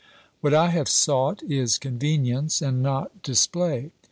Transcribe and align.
What 0.39 0.55
I 0.55 0.69
have 0.71 0.89
sought 0.89 1.43
is 1.43 1.77
convenience 1.77 2.59
and 2.59 2.81
not 2.81 3.21
display. 3.21 3.91